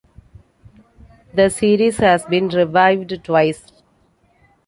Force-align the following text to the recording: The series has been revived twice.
The 1.35 1.49
series 1.51 1.97
has 1.97 2.25
been 2.25 2.49
revived 2.49 3.23
twice. 3.23 3.63